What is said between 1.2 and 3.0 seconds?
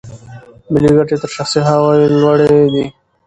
تر شخصي هغو لوړې دي.